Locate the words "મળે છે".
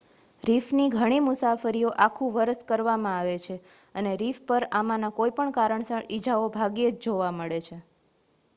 7.33-7.77